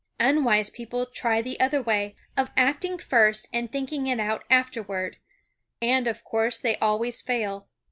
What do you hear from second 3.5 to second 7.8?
and thinking it out afterward, and, of course, they always fail.